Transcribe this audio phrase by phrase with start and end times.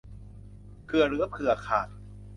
[0.83, 1.87] เผื่อเหลือเผื่อขาด